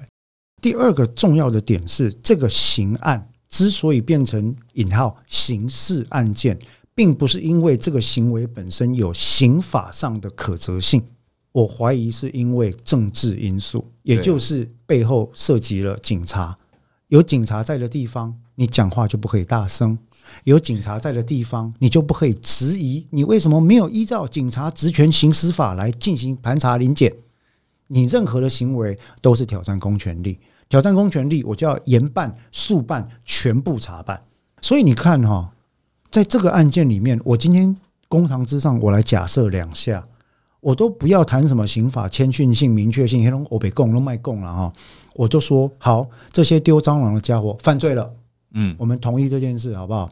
[0.61, 3.27] 第二个重要的点是，这个刑案。
[3.49, 6.57] 之所以变成引号刑事案件，
[6.93, 11.03] 并不是因为这个行为本身有刑法上的可责性，
[11.51, 16.57] 我怀疑是因为政治因素，也就是背后涉及了警察，
[17.07, 19.97] 有警察在的地方，你讲话就不可以大声；
[20.43, 23.07] 有警察在的地方，你就不可以质疑。
[23.09, 27.11] 你为什么没有依照警察职权行使法来进行盘查临检？
[27.87, 30.37] 你任何的行为都是挑战公权力，
[30.69, 34.23] 挑战公权力，我就要严办、速办、全部查办。
[34.61, 35.51] 所以你看哈，
[36.09, 37.75] 在这个案件里面，我今天
[38.07, 40.03] 公堂之上，我来假设两下。
[40.61, 44.73] 我都不要谈什么刑法谦逊性、明确性，黑龙欧北共都卖供了哈。
[45.15, 48.11] 我就说好，这些丢蟑螂的家伙犯罪了，
[48.51, 50.11] 嗯，我们同意这件事好不好？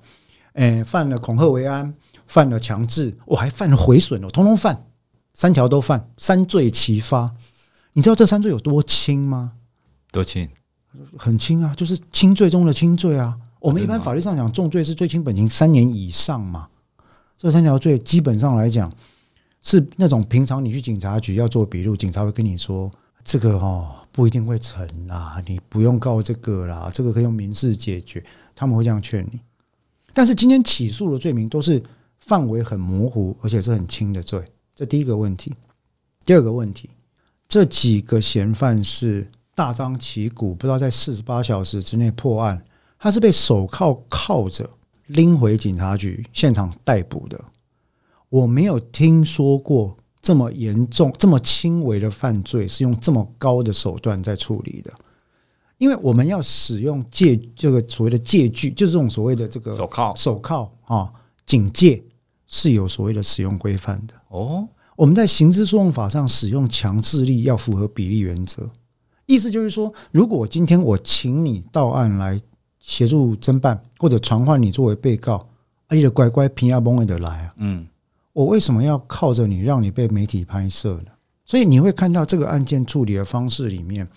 [0.53, 1.93] 诶，犯了恐吓为安，
[2.27, 4.85] 犯了强制，我还犯了毁损哦，通通犯，
[5.33, 7.35] 三条都犯，三罪齐发。
[7.91, 9.51] 你知道这三罪有多轻吗？
[10.11, 10.47] 多轻？
[11.17, 13.37] 很轻啊，就是轻罪中的轻罪啊。
[13.59, 16.67] 我们一般法律上讲，重罪是最轻本刑三年以上嘛。
[17.37, 18.91] 这三条罪基本上来讲。
[19.59, 22.89] 是那种平常你去警察局要做笔录，警察会跟你说
[23.23, 28.23] 这个哦不一定会成啦，你不用告这个啦，这个可以用民事解决，
[28.55, 29.41] 他们会这样劝你。
[30.13, 31.81] 但是今天起诉的罪名都是
[32.19, 34.41] 范围很模糊，而且是很轻的罪，
[34.73, 35.53] 这第一个问题。
[36.23, 36.89] 第二个问题，
[37.49, 42.63] 这几个嫌犯是大张旗鼓，不知道在四十八小时之内破案，
[42.99, 44.69] 他是被手铐铐着
[45.07, 47.43] 拎回警察局现场逮捕的。
[48.29, 54.93] 我没有听说过这么严重、这么轻微的犯罪是用这么高的手段在处理的，
[55.79, 61.11] 因为我们要使用借这个所谓的借据，就是这种所谓的这个手铐、手铐啊，
[61.47, 62.03] 警戒
[62.45, 64.67] 是有所谓的使用规范的哦。
[64.95, 68.69] 我们在刑事诉讼法上使用强制力要符合比例原则，
[69.27, 72.41] 意思就是说，如果今天我请你到案来
[72.79, 75.47] 协助侦办，或者传唤你作为被告，
[75.87, 77.87] 而且乖乖平压崩的来啊，嗯。
[78.33, 81.11] 我为什么要靠着你，让你被媒体拍摄呢？
[81.43, 84.07] 所以你会看到这个案件处理的方式里面，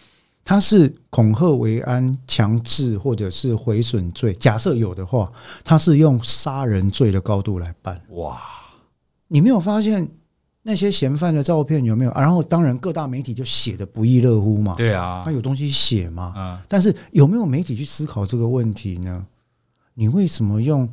[0.44, 4.34] 它是恐吓为安、强制或者是毁损罪。
[4.34, 5.32] 假设有的话，
[5.64, 7.98] 它是用杀人罪的高度来办。
[8.10, 8.38] 哇！
[9.26, 10.06] 你没有发现
[10.62, 12.10] 那些嫌犯的照片有没有？
[12.12, 14.74] 然后当然各大媒体就写的不亦乐乎嘛。
[14.76, 16.34] 对啊，他有东西写嘛。
[16.36, 16.58] 嗯。
[16.68, 19.26] 但是有没有媒体去思考这个问题呢？
[19.94, 20.88] 你为什么用？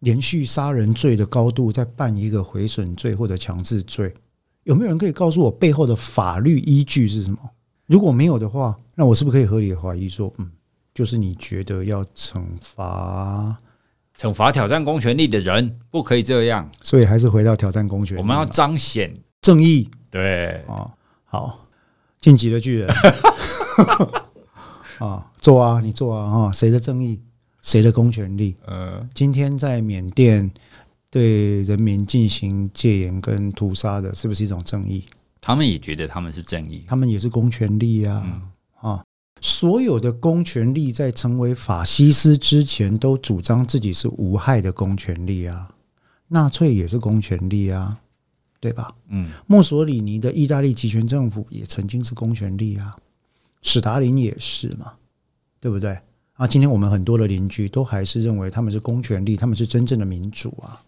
[0.00, 4.14] 连续杀人罪的高度在办一个毁损罪或者强制罪，
[4.62, 7.38] 有没有人可以告诉我背后的法律依据是什么？
[7.84, 10.50] 如果没有的话，那我是不是可以合理的怀疑说，嗯，
[10.94, 13.54] 就是你觉得要惩罚
[14.20, 16.70] 惩罚挑战公权力的人，不可以这样？
[16.82, 19.90] 所以还是回到挑战公权力，我们要彰显正义。
[20.10, 20.86] 对啊，
[21.24, 21.66] 好，
[22.18, 22.88] 晋级的巨人
[24.98, 27.18] 啊， 做啊，你做啊，哈，谁的正义？
[27.62, 28.54] 谁的公权力？
[28.66, 30.50] 呃，今天在缅甸
[31.08, 35.06] 对人民进行戒严跟屠杀的，是不是一种正义？
[35.40, 38.22] 他们也觉得他们是正义，他们也是公权力啊！
[38.82, 39.02] 啊，
[39.40, 45.70] 所有的公权力在成为法西斯之前，都主张自己是无害的公权力啊。
[46.28, 47.98] 纳粹也是公权力啊，
[48.60, 48.94] 对吧？
[49.08, 52.96] 嗯，墨索里尼的意大利集权政府也曾经是公权力啊，
[53.62, 54.92] 史达林也是嘛，
[55.58, 55.98] 对不对？
[56.34, 60.80] 啊，今天我们很多的邻居都还是认为他们是公权力，他们是真正的民主啊，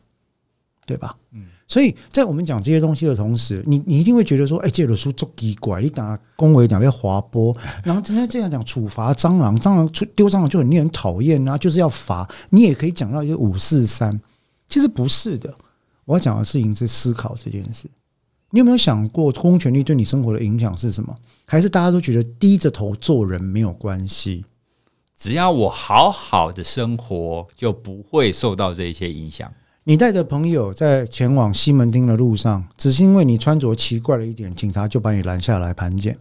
[0.85, 1.17] 对吧？
[1.33, 12.29] 嗯，所以在我们讲这些东西的同时，你你一定会觉得说，哎，这本书足奇怪，你打恭维两边滑坡， 然后今天这样讲处罚蟑螂，蟑螂出丢蟑螂就很令人讨厌啊，就是要罚。
[12.51, 14.21] 你也可以讲到一个五四三，
[14.69, 15.55] 其实不是的。
[16.05, 17.89] 我要讲的事情是思考这件事。
[18.51, 21.17] 你有没有想过，公权力对你生活的影响是什么？
[21.47, 24.45] 还是大家都觉得低着头做人没有关系？
[25.17, 29.51] 只要我好好的生活，就不会受到这些影响。
[29.85, 36.17] 你带着朋友在前往西门町的路上，只是因为你穿着奇怪了一点，警察就把你拦下来盘检？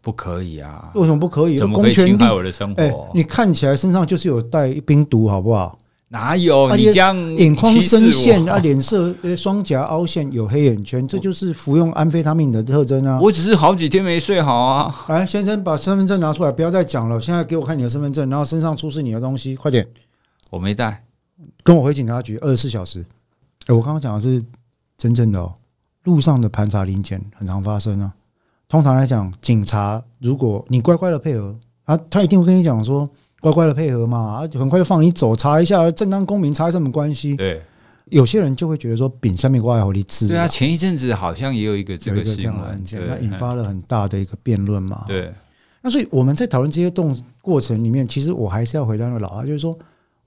[0.00, 0.90] 不可以啊！
[0.94, 1.56] 为什么不可以？
[1.56, 2.82] 怎么可以侵害我的生活？
[2.82, 5.78] 欸，你看起来身上就是有带冰毒，好不好？
[6.08, 6.74] 哪有？
[6.76, 13.18] 你这样眼眶深陷啊，脸色双颊凹陷，有黑眼圈，这就是服用安非他命的特征啊！
[13.20, 15.04] 我只是好几天没睡好啊！
[15.08, 17.20] 来，先生，把身份证拿出来，不要再讲了。
[17.20, 19.86] 现在给我看你的身份证，然后身上出示你的东西，快点！
[20.50, 21.02] 我没带，
[21.62, 23.04] 跟我回警察局二十四小时。
[23.66, 24.44] 哎，我刚刚讲的是
[24.96, 25.52] 真正的哦，
[26.04, 28.12] 路上的盘查临检很常发生啊。
[28.68, 33.08] 通常来讲，警察如果你乖乖的配合，啊他一定会跟你讲说。
[33.40, 35.36] 乖乖的配合嘛，啊很快就放你走。
[35.36, 37.36] 查一下正当公民，查什么关系？
[37.36, 37.60] 对，
[38.06, 40.28] 有些人就会觉得说，丙下面挂好你字。
[40.28, 45.04] 对啊，前一阵子好像也有一个这个这样的案件，那引发了很大的一个辩论嘛。
[45.06, 45.30] 对，
[45.82, 49.78] 那所以我们在讨论这些动过程里面，其实我还是要回到那个老话，就是说，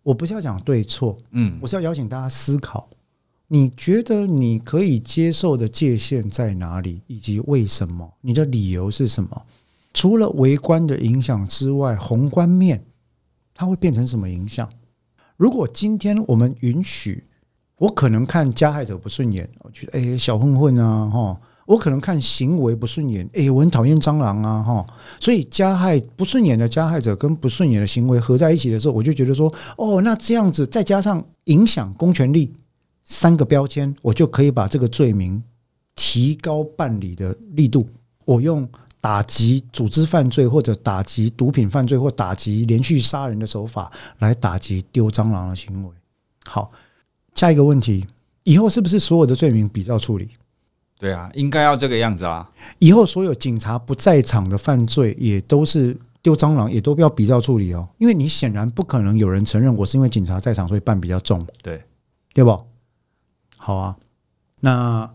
[0.08, 2.88] 我不是要讲对错，嗯，我是要邀请大家思考，
[3.48, 8.10] 你觉得你可以接受的界限在哪里，以及为什么？
[8.22, 9.42] 你的理由是什么？
[9.94, 12.82] 除了微观的影响之外，宏观面。
[13.54, 14.70] 它会变成什么影响？
[15.36, 17.24] 如果今天我们允许，
[17.78, 24.86] 我可能看加害者不顺眼，我觉得哎，小混混啊，哈，我可能看行为不顺眼，哎，我很讨厌蟑螂啊，哈，
[25.20, 32.52] 所以加害不顺眼的加害者跟不顺眼的行为合在一起的时候，我就觉得说，哦，那这样子再加上影响公权力
[33.04, 35.44] 三个标签，我就可以把这个罪名
[35.96, 37.88] 提高办理的力度，
[38.26, 38.68] 我用。
[39.00, 45.92] 打击组织犯罪，或者打击毒品犯罪，或打击连续杀人的手法，来打击丢蟑螂的行为。
[46.46, 46.70] 好，
[47.36, 48.06] 下一个问题，
[48.44, 50.32] 以后是不是所有的罪名比照处理？
[51.00, 52.50] 对啊，应该要这个样子啊。
[52.80, 57.88] 以后所有警察不在场的犯罪，也都是丢蟑螂，也都不要比照处理哦。
[58.00, 61.46] 因为你显然不可能有人承认我是因为警察在场，所以办比较重。
[61.62, 61.84] 对，
[62.34, 62.60] 对不？
[63.58, 63.96] 好啊，
[64.62, 65.10] 那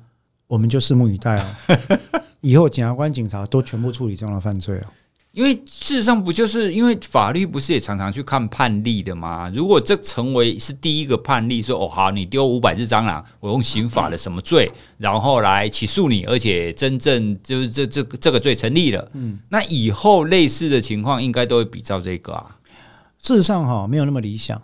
[0.46, 1.56] 我们就拭目以待了。
[2.42, 4.92] 以后检察官、警察都全部处理这样的犯罪啊？
[5.32, 9.50] 因为事实上不就是因为法律不是也常常去看判例的吗？
[9.54, 22.58] 如果这成为是第一个判例，说哦好，你丢五百只蟑螂，我用刑法的什么罪，然后来起诉你，而且真正就是这这这个罪成立了，嗯，那以后类似的情况应该都会比照这个啊。
[23.18, 24.60] 事实上哈，没有那么理想。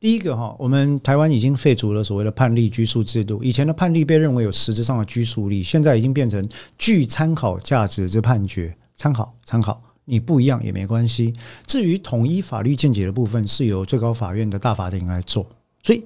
[0.00, 3.40] 第一个哈，我们台湾已经废除了所谓的判例拘束制度。
[3.44, 8.76] 以前的判例被认为有实质上的拘束力，现在已经变成具参考价值之判决。
[8.94, 11.32] 参考参考，你不一样也没关系。
[11.66, 15.46] 至于统一法律见解的部分，是由最高法院的大法庭来做。
[15.82, 16.04] 所以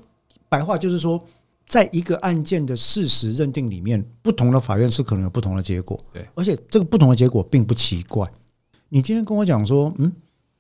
[0.48, 1.22] 白话就是说，
[1.66, 5.98] 在一个案件的事实认定里面，不同的法院是可能有不同的结果。
[6.12, 8.30] 对，而且这个不同的结果并不奇怪。
[8.88, 10.12] 你今天跟我讲说，嗯。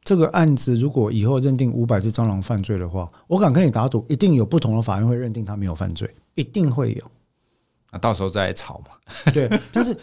[0.04, 7.10] 这个案子如果以后认定五百只蟑螂犯罪的话，我敢跟你打赌，一定有不同的法院会认定他没有犯罪，一定会有。
[7.90, 9.32] 那到时候再吵嘛。
[9.32, 9.98] 对，但是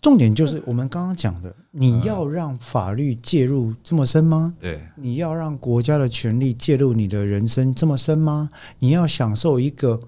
[0.00, 4.54] 重点就是我们刚刚讲的，你要让法律介入这么深吗？
[4.60, 8.50] 对，你要让国家的权力介入你的人生这么深吗？
[8.78, 10.00] 你要享受一个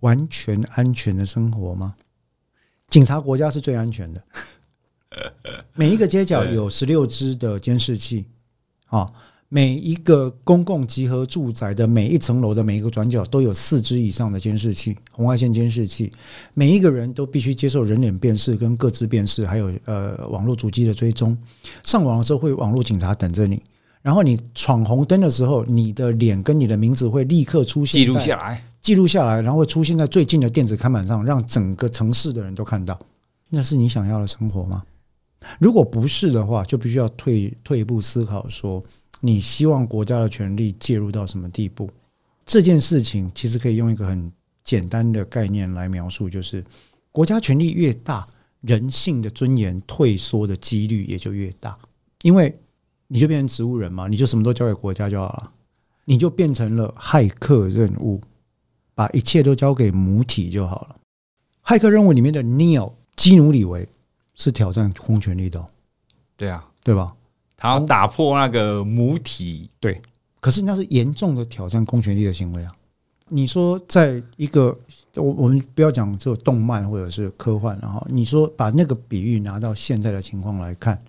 [0.00, 1.94] 完全安全的生活吗？
[2.88, 4.24] 警察国家是最安全的，
[5.74, 8.26] 每一个街角有十六支的监视器。
[8.86, 9.12] 啊，
[9.54, 16.10] 每一个公共集合住宅的每一层楼的每一个转角都有四只以上的监视器，红外线监视器。
[16.54, 21.38] 每一个人都必须接受人脸辨识跟各自辨识，还有呃网络主机的追踪。
[21.84, 23.62] 上网的时候会有网络警察等着你，
[24.02, 32.98] 然后你闯红灯的时候，你的脸跟你的名字会立刻出现，记录下来，记录下来，然后会出现在最近的电子看板上，让整个城市的人都看到。
[33.48, 34.82] 那是你想要的生活吗？
[35.60, 38.82] 如果不是的话，就必须要退退一步思考，说
[39.26, 41.88] 你希望国家的权力介入到什么地步？
[42.44, 44.30] 这件事情其实可以用一个很
[44.62, 46.62] 简单的概念来描述，就是
[47.10, 48.28] 国家权力越大，
[48.60, 51.78] 人性的尊严退缩的几率也就越大，
[52.20, 52.54] 因为
[53.06, 55.52] 你就变成植物人嘛，你就什么都交给国家就好了，
[56.04, 58.20] 你就变成了骇客任务，
[58.94, 60.96] 把一切都交给母体就好了。
[61.64, 63.88] 骇客任务里面的 Neo 基努里维。
[64.36, 65.68] 是挑战公权力的，哦，
[66.36, 67.14] 对啊，对吧？
[67.56, 70.00] 他要打破那个母体，对。
[70.40, 72.70] 可是那是严重的挑战公权力的行为啊！
[73.30, 74.78] 你说，在一个
[75.14, 81.02] 我我们不要讲这个动漫或者是科幻，然后你说把那个比喻拿到现在的情况来看，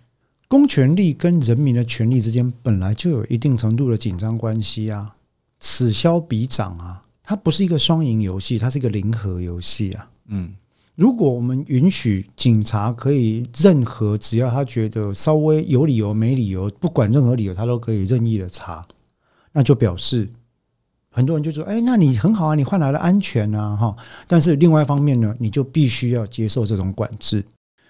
[0.47, 5.13] 公权力跟人民的权利之间本来就有一定程度的紧张关系啊，
[5.59, 10.55] 此消彼长啊，它不是一个双赢游戏，它是一个零和游戏啊，嗯。
[10.95, 18.87] 如果我们允许警察可以任何，只要他觉得稍微有理由、没理由，不管任何理由，他都可以任意的查，
[19.51, 20.29] 那就表示
[21.11, 23.95] 很多人就说：“哎，那你很好啊，你换来了安全啊，哈。”
[24.27, 27.43] 但是另外一方面呢，你就必须要接受这种管制。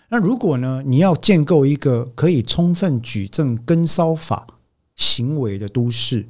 [0.10, 4.48] 那如果呢，你要建构一个可以充分举证跟骚法
[4.96, 6.26] 行为的都市，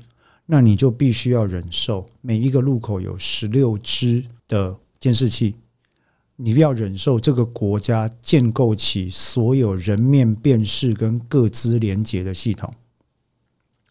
[0.45, 5.55] 那你就必须要忍受每一个路口有十六只的监视器。
[6.37, 12.73] 你不要忍受这个国家建构起所有人面辨识跟各资连结的系统，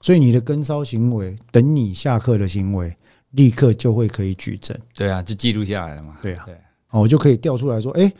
[0.00, 2.94] 所以你的跟骚行为，等你下课的行为，
[3.30, 4.76] 立刻就会可以举证。
[4.94, 6.18] 对啊，就记录下来了嘛。
[6.20, 6.56] 对啊，对，
[6.90, 8.12] 我就可以调出来说，哎，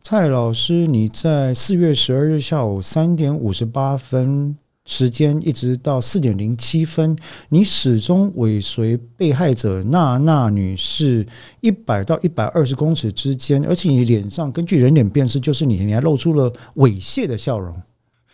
[0.00, 4.56] 蔡老师，你在四月十二日下午三点五十八分。
[4.84, 7.16] 时间一直到四点零七分，
[7.50, 11.24] 你始终尾随被害者娜娜女士
[11.60, 17.80] 一百到一百二十公尺之间，而且你脸上根据人脸辨识就是你，你还露出了猥亵的笑容，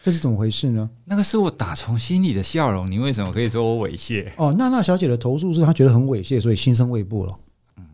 [0.02, 0.88] 这是怎么回事呢？
[1.04, 4.30] 那个是我打从心里的笑容，你为什么可以说我猥亵？
[4.38, 7.38] 哦，娜娜小姐的投诉是她觉得很猥亵，所以心生畏怖了。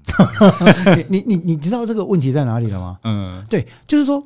[1.09, 3.00] 你你你你知道这个问题在哪里了吗？
[3.02, 4.24] 嗯，对，就是说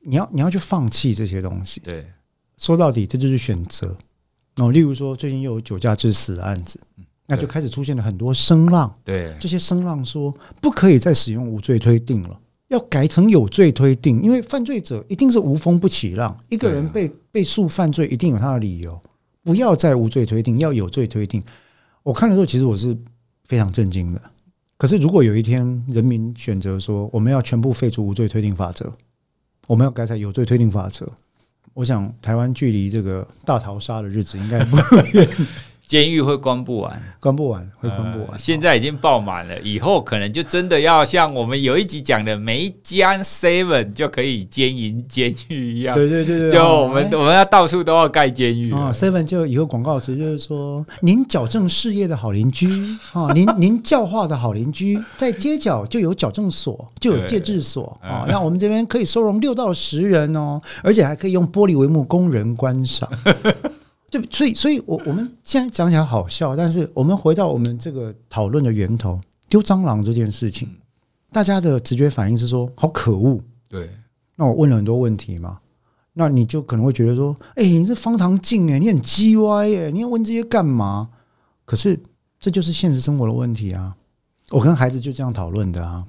[0.00, 2.04] 你要你要去放弃这些东西，对。
[2.58, 3.96] 说到底，这就是选择。
[4.56, 6.78] 哦，例如说，最近又有酒驾致死的案子，
[7.26, 8.92] 那就开始出现了很多声浪。
[9.04, 19.00] 对，这些声浪说不可以再使用无罪推定了，要改成有罪推定，因为犯罪者一定是无风不起浪，一个人被被诉犯罪一定有他的理由，
[19.44, 21.42] 不要再无罪推定，要有罪推定。
[22.02, 22.96] 我看的时候，其实我是
[23.44, 24.20] 非常震惊的。
[24.76, 28.92] 可是，如果有一天人民选择说我们要全部废除无罪推定法则，
[29.66, 31.08] 我们要改成有罪推定法则，
[31.78, 34.76] 我想台湾距离这个大逃杀的日子应该不
[35.12, 35.28] 远。
[35.88, 38.28] 监狱会关不完，关不完，会关不完。
[38.32, 45.96] 呃、现在已经爆满了，以后可能就真的要像我们有一集讲的，每一家 seven 就可以经营监狱一样。
[45.96, 48.92] 对对对对，就我们、欸、我们要到处都要盖监狱啊。
[48.92, 52.68] seven 就以后广告词就是说，您矫正事业的好邻居
[53.14, 58.26] 啊， 您您教化的好邻居，在街角就有矫正所，就有戒治所啊。
[58.28, 63.08] 那我们这边可以收容六到十人哦，而且还可以用玻璃帷幕供人观赏。
[64.10, 70.68] 对，所以，所以我我们现在讲起来好笑，但是我们回到我们这个讨论的源头，丢蟑螂这件事情，
[71.30, 73.40] 大家的直觉反应是说，好可恶。
[73.68, 73.90] 对，
[74.36, 75.58] 那我问了很多问题嘛，
[76.14, 81.10] 那你就可能会觉得说，哎，你是方唐镜哎，你很鸡歪哎，你要问这些干嘛？
[81.66, 82.00] 可是
[82.40, 83.94] 这就是现实生活的问题啊，
[84.50, 86.04] 我跟孩子就这样讨论的啊。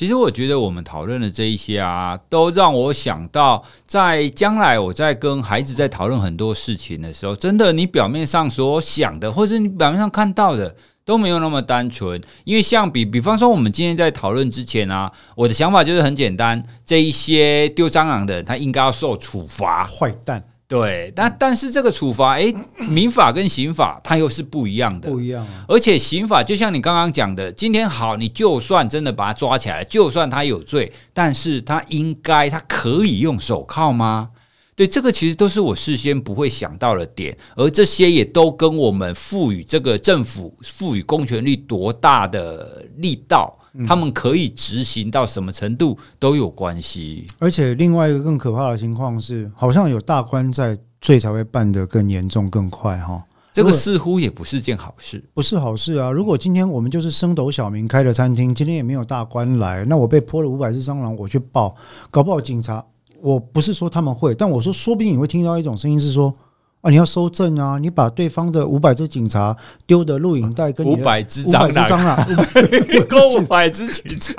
[0.00, 10.74] 其实我觉得我们讨论的这一些啊，都让我想到，在将来我在跟孩子在讨论很多事情的时候，真的，你表面上所想的，或者你表面上看到的，
[11.04, 12.18] 都没有那么单纯。
[12.44, 20.42] 因为像比比方说，我们今天在讨论之前啊，我的想法就是很简单，这一些丢蟑螂的人，他应该要受处罚，坏蛋。
[20.70, 25.64] 对，但但是这个处罚，哎，民法跟刑法它又是不一样的，不一样啊。
[25.66, 34.30] 而且刑法就像你刚刚讲的，今天好，你就算真的把他抓起来，就算他有罪，但是他应该他可以用手铐吗？
[34.76, 43.58] 对，这个其实都是我事先不会想到的点，而这些也都跟我们赋予这个政府赋予公权力多大的力道。
[43.86, 53.24] 他们可以执行到什么程度都有关系，而且另外一个更可怕的情况是，好像有大官在，罪才会办得更严重、更快哈。
[53.52, 56.10] 这个似乎也不是件好事，不是好事啊！
[56.10, 61.74] 如果今天我们就是升斗小民开的餐厅，今天也没有大官来，那我被泼了五百只蟑螂，我去报，
[62.10, 62.84] 搞不好警察，
[63.20, 66.34] 我不是说他们会，但我说，说不定你会听到一种声音是说。
[66.82, 66.90] 啊！
[66.90, 67.78] 你要收证啊！
[67.78, 69.54] 你把对方的五百只警察
[69.86, 71.68] 丢的录影带跟五百只蟑
[72.02, 72.16] 螂
[73.08, 74.32] 够，五百只警察。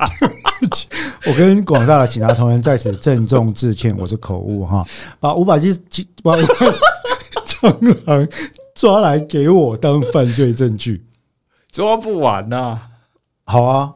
[1.27, 4.83] 我跟广大的警察同仁在此郑重致歉，我是口误哈。
[5.19, 6.33] 把五百只警把
[7.45, 8.27] 蟑螂
[8.73, 11.05] 抓来给我当犯罪证据，
[11.71, 12.81] 抓不完呐、啊。
[13.43, 13.93] 好啊，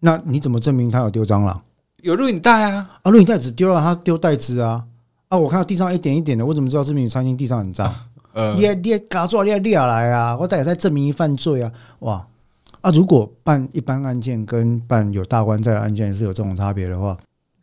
[0.00, 1.62] 那你怎么证明他有丢蟑螂？
[2.02, 2.90] 有录影带啊！
[3.02, 4.82] 啊，录影带只丢了他丢袋子啊。
[5.28, 5.38] 啊！
[5.38, 7.92] 我看到地上一点一点的，我怎么知道这名餐厅地上很脏？
[8.34, 10.36] 呃，你你搞错，你也立下来啊！
[10.36, 11.72] 我大概在证明一犯罪啊！
[12.00, 12.26] 哇！
[12.80, 17.16] 啊，如果办一般案件跟办有大官在的案件是有这种差别的话，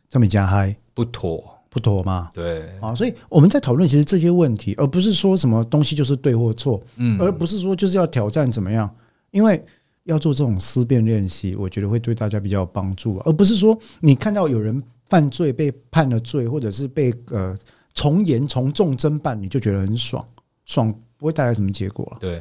[0.08, 2.30] 这么加嗨不妥不妥嘛？
[2.34, 8.90] 对啊，所以我们在讨论其实这些问题，而不是说什么东西就是对或错，嗯，而不是说就是要挑战怎么样，
[9.30, 9.62] 因为
[10.04, 14.82] 要做这种思辨练习，我觉得会对大家比较有帮助，而不是说你看到有人。
[15.08, 17.54] 犯罪被判了罪，或者是被呃
[17.92, 20.26] 从严从重侦办，你就觉得很爽，
[20.64, 22.10] 爽不会带来什么结果。
[22.18, 22.40] 对，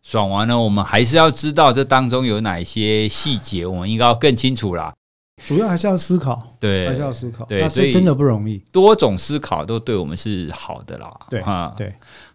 [0.00, 4.94] 爽完了，我们还是要知道这当中有哪一些细节，我们应该要更清楚啦。
[5.44, 8.58] 主要还是要思考，对，还是要思考，对，所以真的不容易。
[8.70, 11.10] 多种思考都对我们是好的啦。
[11.28, 11.92] 对，啊，对。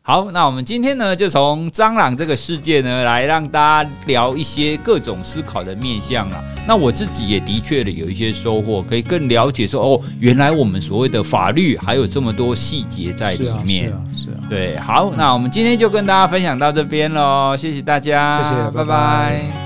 [0.07, 6.43] 好，那我们今天呢，就从蟑螂这个世界呢，来让大家聊一些各种思考的面向啊。
[6.67, 13.85] 那我自己也的确的有一些收获，可以更了解说，哦，原来我们所谓的法律还有这么多细节在里面。
[13.85, 14.47] 是啊，是啊，是啊。
[14.47, 18.83] 对，好，那我们今天就跟大家分享到这边喽，谢谢大家，谢谢，拜拜。
[18.83, 19.64] 拜拜。